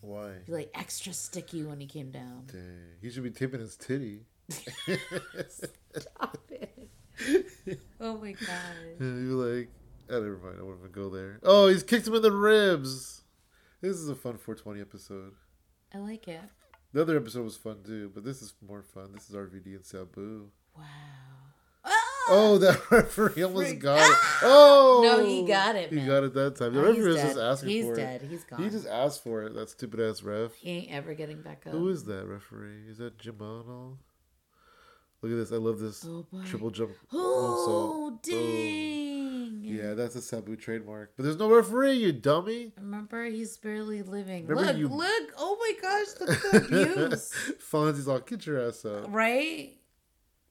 [0.01, 0.31] why?
[0.45, 2.45] He like extra sticky when he came down.
[2.51, 2.61] Dang,
[3.01, 4.21] he should be tipping his titty.
[5.49, 7.79] Stop it.
[8.01, 8.99] Oh my god.
[8.99, 9.69] You're like,
[10.09, 10.57] oh, never mind.
[10.59, 11.39] I won't even go there.
[11.43, 13.21] Oh, he's kicked him in the ribs.
[13.81, 15.33] This is a fun 420 episode.
[15.93, 16.41] I like it.
[16.93, 19.11] The other episode was fun too, but this is more fun.
[19.13, 20.49] This is RVD and Sabu.
[20.75, 20.83] Wow.
[22.33, 24.15] Oh, that referee almost got it.
[24.17, 24.39] Ah!
[24.43, 26.73] Oh, No, he got it, He got it that time.
[26.73, 27.45] The Oh, referee he's was just dead.
[27.51, 28.21] asking He's for dead.
[28.23, 28.29] it.
[28.29, 28.63] He's gone.
[28.63, 29.53] He just asked for it.
[29.53, 30.53] That stupid ass ref.
[30.55, 31.73] He ain't ever getting back up.
[31.73, 32.87] Who is that referee?
[32.89, 33.97] Is that Jimano?
[35.21, 35.51] Look at this.
[35.53, 36.91] I love this Oh, triple jump.
[37.13, 39.61] Oh, dang.
[39.63, 41.13] Yeah, that's a Sabu trademark.
[41.15, 42.73] But there's no referee, you dummy.
[42.77, 44.45] Remember, he's barely living.
[44.47, 45.33] Remember look, you- look.
[45.37, 47.31] Oh my gosh, look at the abuse.
[47.71, 49.05] Fonzie's all, get your ass up.
[49.09, 49.77] right?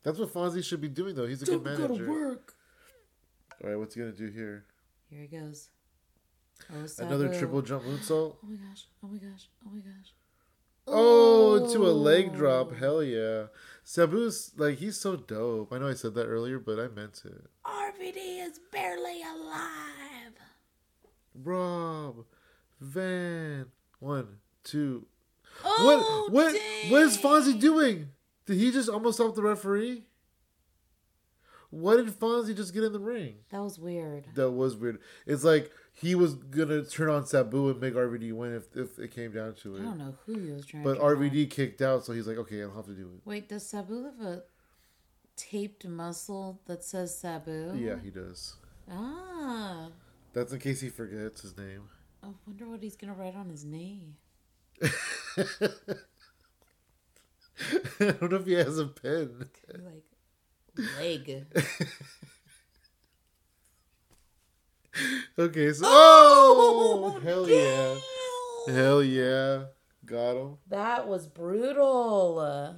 [0.02, 1.26] That's what Fonzie should be doing, though.
[1.26, 2.10] He's a Don't good go to manager.
[2.10, 2.54] work.
[3.62, 4.64] All right, what's he going to do here?
[5.08, 5.68] Here he goes.
[6.72, 8.36] Oh, Another triple jump moonsault.
[8.42, 8.86] Oh my gosh.
[9.02, 9.48] Oh my gosh.
[9.66, 10.14] Oh my gosh.
[10.86, 12.36] Oh, to a leg oh.
[12.36, 12.74] drop.
[12.74, 13.44] Hell yeah.
[13.84, 15.72] Sabu's, like, he's so dope.
[15.72, 17.46] I know I said that earlier, but I meant it.
[17.64, 20.34] RVD is barely alive.
[21.34, 22.24] Rob,
[22.80, 23.66] Van,
[24.00, 25.06] one, two.
[25.64, 26.32] Oh, what?
[26.32, 26.60] What?
[26.90, 27.24] What is dang.
[27.24, 28.08] Fonzie doing?
[28.52, 30.02] Did he just almost help the referee?
[31.70, 33.36] Why did Fonzie just get in the ring?
[33.48, 34.26] That was weird.
[34.34, 34.98] That was weird.
[35.26, 39.10] It's like he was gonna turn on Sabu and make RVD win if, if it
[39.10, 39.80] came down to it.
[39.80, 41.16] I don't know who he was trying But turn on.
[41.16, 43.22] RVD kicked out, so he's like, okay, I'll have to do it.
[43.26, 44.42] Wait, does Sabu have a
[45.34, 47.72] taped muscle that says Sabu?
[47.74, 48.56] Yeah, he does.
[48.90, 49.88] Ah.
[50.34, 51.88] That's in case he forgets his name.
[52.22, 54.16] I wonder what he's gonna write on his knee.
[58.00, 59.46] I don't know if he has a pen.
[59.84, 60.04] like
[60.98, 61.46] leg.
[65.38, 67.96] Okay, so oh, oh hell yeah,
[68.74, 69.64] hell yeah,
[70.04, 70.58] got him.
[70.68, 72.76] That was brutal.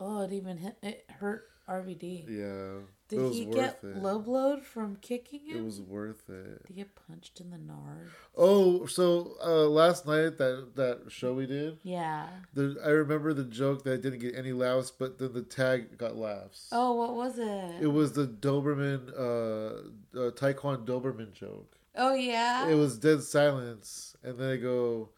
[0.00, 2.24] Oh, it even hit, it hurt RVD.
[2.28, 2.80] Yeah,
[3.14, 4.02] Did it was he worth get it.
[4.02, 5.58] low blowed from kicking him?
[5.58, 6.66] It was worth it.
[6.66, 8.08] Did he get punched in the nard?
[8.36, 12.28] Oh, so uh, last night that that show we did, Yeah.
[12.52, 16.16] the, I remember the joke that didn't get any laughs, but then the tag got
[16.16, 16.68] laughs.
[16.72, 17.82] Oh, what was it?
[17.82, 21.76] It was the Doberman, uh, uh Taekwon Doberman joke.
[21.96, 22.68] oh yeah.
[22.68, 25.10] It was dead silence, and then I go,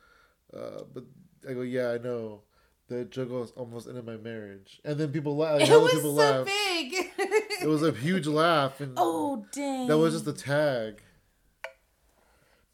[0.55, 1.05] uh, but
[1.49, 2.43] I go, yeah, I know.
[2.89, 5.61] The joke almost ended my marriage, and then people laugh.
[5.61, 6.47] It was so laughed.
[6.47, 6.95] big.
[7.63, 9.87] It was a huge laugh, and oh dang.
[9.89, 11.03] that was just the tag.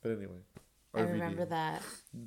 [0.02, 0.40] But anyway,
[0.94, 1.82] I remember that.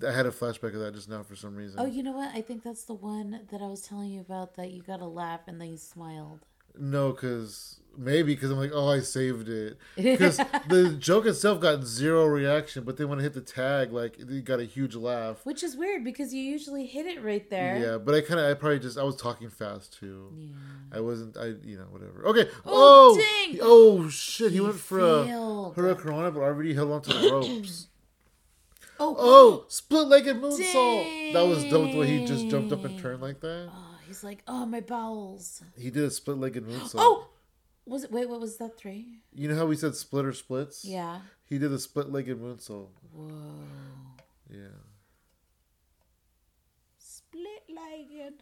[0.08, 1.80] I had a flashback of that just now for some reason.
[1.80, 2.34] Oh, you know what?
[2.34, 5.06] I think that's the one that I was telling you about that you got a
[5.06, 6.46] laugh and then you smiled.
[6.80, 9.78] No, because maybe because I'm like, oh, I saved it.
[9.96, 14.20] Because the joke itself got zero reaction, but then when I hit the tag, like
[14.20, 15.46] it got a huge laugh.
[15.46, 17.78] Which is weird because you usually hit it right there.
[17.78, 20.32] Yeah, but I kind of, I probably just, I was talking fast too.
[20.38, 20.98] Yeah.
[20.98, 22.26] I wasn't, I, you know, whatever.
[22.28, 22.50] Okay.
[22.66, 23.60] Oh, Oh, dang!
[23.62, 24.50] oh shit!
[24.52, 25.76] He, He went for a failed.
[25.76, 27.88] hurricane, but RVD held onto the ropes.
[28.98, 31.34] Oh, Oh, split-legged moonsault.
[31.34, 31.92] That was dope.
[31.92, 33.70] The way he just jumped up and turned like that.
[33.70, 35.62] Oh, he's like, oh, my bowels.
[35.78, 36.96] He did a split-legged moonsault.
[36.98, 37.28] Oh,
[37.86, 38.12] was it?
[38.12, 38.78] Wait, what was that?
[38.78, 39.20] Three?
[39.34, 40.86] You know how we said splitter splits?
[40.86, 41.20] Yeah.
[41.46, 42.88] He did a split-legged moonsault.
[43.14, 43.30] Whoa.
[44.50, 44.80] Yeah.
[46.98, 48.42] Split legged.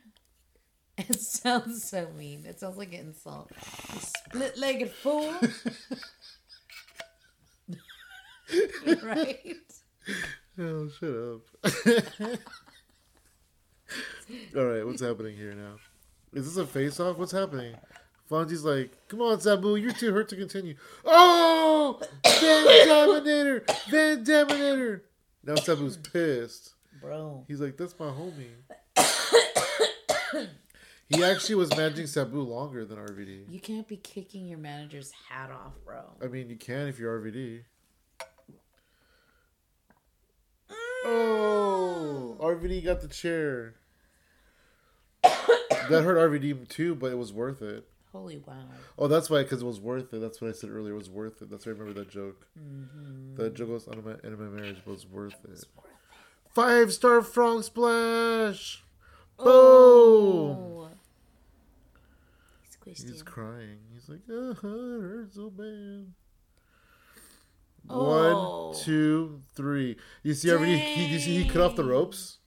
[0.95, 2.45] It sounds so mean.
[2.45, 3.51] It sounds like an insult.
[3.99, 5.33] Split legged fool.
[9.03, 9.57] right?
[10.59, 12.39] Oh, shut up.
[14.55, 15.75] All right, what's happening here now?
[16.33, 17.17] Is this a face-off?
[17.17, 17.75] What's happening?
[18.29, 20.75] Fonzie's like, "Come on, Sabu, you're too hurt to continue."
[21.05, 25.01] Oh, Van Daminator, Van Daminator.
[25.43, 26.73] Now Sabu's pissed.
[27.01, 27.45] Bro.
[27.47, 28.55] He's like, "That's my homie."
[31.09, 33.45] he actually was managing Sabu longer than RVD.
[33.49, 36.01] You can't be kicking your manager's hat off, bro.
[36.21, 37.63] I mean, you can if you're RVD.
[40.71, 40.75] Mm.
[41.05, 43.75] Oh, RVD got the chair.
[45.89, 47.87] That hurt RVD too, but it was worth it.
[48.11, 48.53] Holy wow.
[48.97, 50.19] Oh, that's why, because it was worth it.
[50.19, 50.93] That's what I said earlier.
[50.93, 51.49] It was worth it.
[51.49, 52.45] That's why I remember that joke.
[52.59, 53.35] Mm-hmm.
[53.35, 55.63] That joke was of my end of my marriage, but it was worth it.
[56.53, 58.83] Five star frog splash.
[59.37, 59.47] Boom.
[59.47, 60.89] Oh.
[62.61, 63.79] He squished He's crying.
[63.91, 66.13] He's like, uh it hurts so bad.
[67.89, 68.69] Oh.
[68.69, 69.97] One, two, three.
[70.21, 72.37] You see, RVD he, you see he cut off the ropes.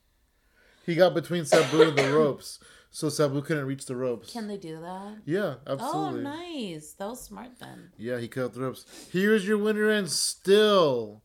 [0.85, 4.33] He got between Sabu and the ropes, so Sabu couldn't reach the ropes.
[4.33, 5.19] Can they do that?
[5.25, 6.21] yeah, absolutely.
[6.21, 6.93] Oh, nice.
[6.93, 7.91] That was smart then.
[7.99, 9.09] Yeah, he cut the ropes.
[9.13, 11.23] Here's your winner, and still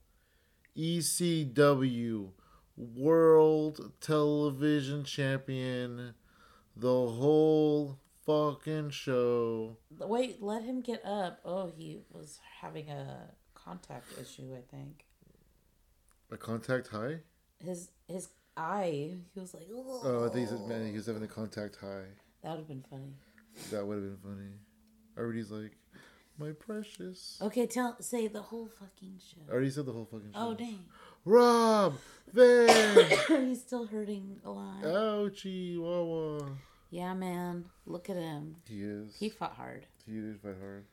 [0.77, 2.29] ECW
[2.77, 6.13] World Television Champion,
[6.75, 9.77] the whole fucking show.
[9.99, 11.39] Wait, let him get up.
[11.45, 15.05] Oh, he was having a contact issue, I think.
[16.31, 17.19] A contact high?
[17.59, 21.23] His his eye, he was like, Oh, I think he said, man, he was having
[21.23, 22.05] a contact high.
[22.43, 23.13] that would have been funny.
[23.71, 24.51] That would have been funny.
[25.17, 25.71] RVD's like,
[26.37, 27.37] my precious.
[27.41, 29.41] Okay, tell say the whole fucking show.
[29.49, 30.39] I already said the whole fucking show.
[30.39, 30.79] Oh dang,
[31.25, 31.95] Rob
[32.33, 33.05] Van.
[33.47, 34.81] he's still hurting a lot.
[34.81, 36.57] Ouchie, Wawa.
[36.89, 38.55] Yeah, man, look at him.
[38.67, 39.15] He is.
[39.19, 39.85] He fought hard.
[40.05, 40.85] He did fight hard.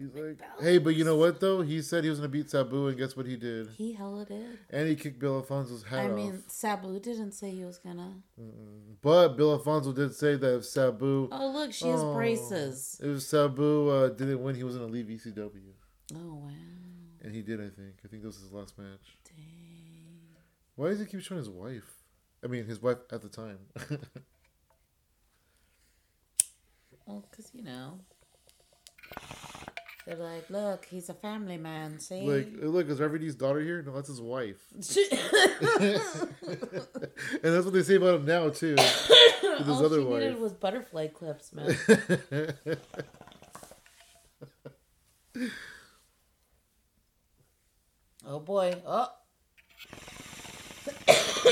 [0.00, 1.60] He's like, hey, but you know what though?
[1.60, 3.68] He said he was gonna beat Sabu, and guess what he did?
[3.76, 4.58] He hella did.
[4.70, 6.16] And he kicked Bill Alfonso's hat I off.
[6.16, 8.14] mean, Sabu didn't say he was gonna.
[9.02, 12.14] but Bill Alfonso did say that if Sabu, Oh look, she has Oh.
[12.14, 12.98] braces.
[13.02, 15.72] if Sabu uh, didn't win, he was gonna leave ECW,
[16.14, 16.50] Oh wow,
[17.22, 17.60] and he did.
[17.60, 17.96] I think.
[18.02, 19.18] I think that was his last match.
[19.28, 19.36] dang.
[20.76, 21.92] Why does he keep showing his wife?
[22.42, 23.58] I mean, his wife at the time.
[27.06, 27.98] Well, cause you know.
[30.06, 32.00] They're like, look, he's a family man.
[32.00, 33.82] See, like, look, is RVD's daughter here?
[33.82, 34.56] No, that's his wife.
[34.74, 34.84] and
[37.42, 38.76] that's what they say about him now too.
[38.76, 40.22] With his All other she wife.
[40.22, 41.76] needed was butterfly clips, man.
[48.26, 48.74] oh boy!
[48.86, 49.08] Oh,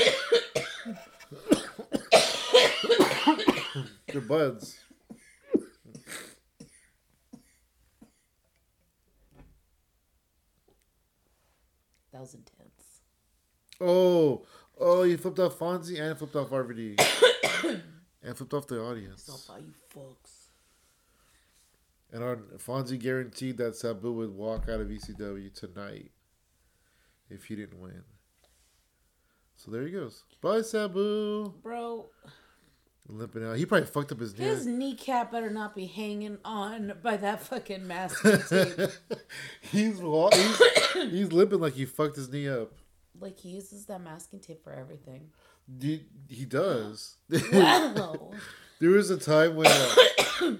[4.07, 4.78] They're buds.
[12.19, 13.01] That was intense.
[13.79, 14.45] Oh,
[14.77, 16.99] oh, you flipped off Fonzie and flipped off RVD.
[18.21, 19.23] and flipped off the audience.
[19.23, 20.49] Stop by you fucks.
[22.11, 26.11] And our Fonzie guaranteed that Sabu would walk out of ECW tonight
[27.29, 28.03] if he didn't win.
[29.55, 30.25] So there he goes.
[30.41, 31.53] Bye, Sabu.
[31.63, 32.09] Bro,
[33.11, 33.57] Limping out.
[33.57, 34.45] He probably fucked up his knee.
[34.45, 38.91] his kneecap better not be hanging on by that fucking masking tape.
[39.61, 40.61] he's, he's
[40.93, 42.71] he's limping like he fucked his knee up.
[43.19, 45.29] like he uses that masking tape for everything.
[45.81, 47.17] He, he does.
[47.51, 48.31] Wow.
[48.79, 50.55] there was a time when uh,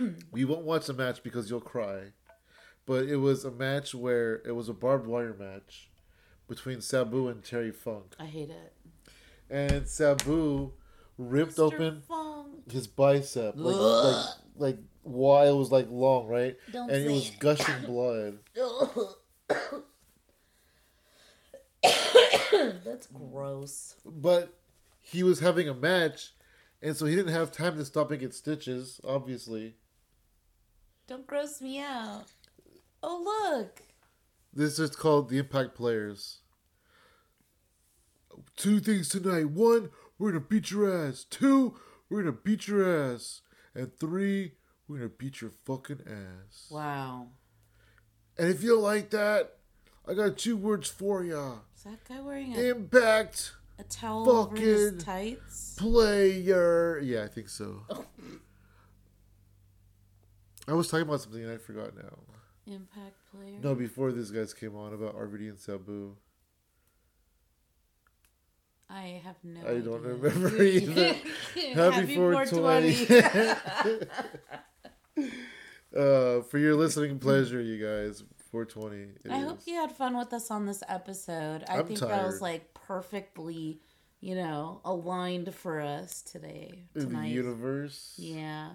[0.32, 2.12] we won't watch the match because you'll cry,
[2.86, 5.90] but it was a match where it was a barbed wire match
[6.48, 8.72] between Sabu and Terry Funk, I hate it.
[9.48, 10.72] and Sabu
[11.18, 11.72] ripped Mr.
[11.72, 12.70] open Funk.
[12.70, 17.28] his bicep like like like why it was like long right Don't and it was
[17.28, 17.38] it.
[17.38, 18.38] gushing blood
[21.82, 23.96] That's gross.
[24.04, 24.54] but
[25.00, 26.32] he was having a match
[26.82, 29.74] and so he didn't have time to stop and get stitches obviously
[31.06, 32.24] Don't gross me out.
[33.02, 33.82] Oh look.
[34.52, 36.38] this is called the impact players
[38.56, 39.90] two things tonight one
[40.24, 41.74] we're gonna beat your ass two
[42.08, 43.42] we're gonna beat your ass
[43.74, 44.52] and three
[44.88, 47.26] we're gonna beat your fucking ass Wow.
[48.38, 49.58] and if you like that
[50.08, 54.56] i got two words for ya Is that guy wearing a, impact a towel over
[54.56, 55.74] his fucking- tights?
[55.76, 57.00] player.
[57.00, 57.82] Yeah, I think so.
[57.90, 58.04] Oh.
[60.68, 62.18] I was talking about something and I forgot now.
[62.66, 63.58] Impact player.
[63.62, 66.16] No, before these guys came on about RVD and Sabu.
[68.94, 69.60] I have no.
[69.68, 71.14] I don't remember either.
[71.74, 72.94] Happy 420.
[72.94, 74.06] 420.
[75.96, 78.22] uh, for your listening pleasure, you guys.
[78.52, 79.02] 420.
[79.24, 81.64] it I hope you had fun with us on this episode.
[81.68, 83.80] I I'm think that was like perfectly,
[84.20, 86.84] you know, aligned for us today.
[86.94, 88.14] In the universe.
[88.16, 88.70] Yeah.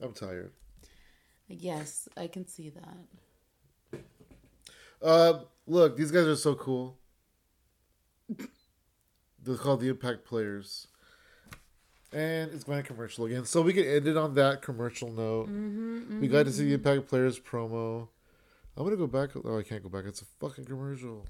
[0.00, 0.52] I'm tired.
[1.48, 4.00] Yes, I can see that.
[5.02, 6.98] Uh, look, these guys are so cool.
[9.44, 10.86] They're called the Impact Players.
[12.12, 13.44] And it's going to commercial again.
[13.44, 15.48] So we can end it on that commercial note.
[15.48, 16.88] Mm-hmm, mm-hmm, we got to see the mm-hmm.
[16.88, 18.06] Impact Players promo.
[18.76, 19.30] I'm going to go back.
[19.44, 20.04] Oh, I can't go back.
[20.06, 21.26] It's a fucking commercial.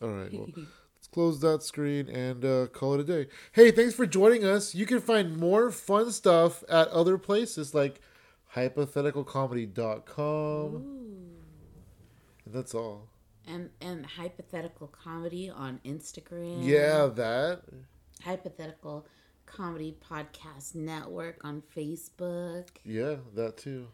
[0.00, 0.32] All right.
[0.32, 3.26] Well, let's close that screen and uh, call it a day.
[3.52, 4.74] Hey, thanks for joining us.
[4.74, 8.00] You can find more fun stuff at other places like
[8.54, 10.74] hypotheticalcomedy.com.
[12.46, 13.08] And that's all.
[13.46, 16.64] And and hypothetical comedy on Instagram.
[16.66, 17.62] Yeah, that.
[18.24, 19.06] Hypothetical
[19.46, 22.68] comedy podcast network on Facebook.
[22.84, 23.86] Yeah, that too.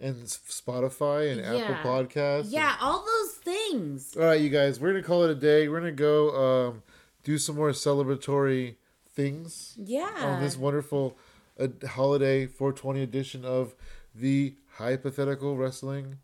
[0.00, 1.64] And Spotify and Yeah.
[1.64, 2.46] Apple Podcasts.
[2.52, 4.16] Yeah, all those things.
[4.16, 5.68] All right, you guys, we're gonna call it a day.
[5.68, 6.82] We're gonna go um,
[7.24, 8.76] do some more celebratory
[9.12, 10.12] things Yeah.
[10.20, 11.18] on this wonderful
[11.58, 13.74] uh, holiday 420 edition of
[14.14, 16.18] the Highpothetical Wrestling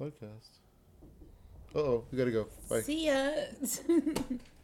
[0.00, 0.48] Podcast.
[1.74, 2.46] Oh, we gotta go.
[2.70, 2.80] Bye.
[2.80, 3.30] See ya.